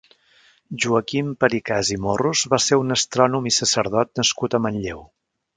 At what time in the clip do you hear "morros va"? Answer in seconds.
2.07-2.61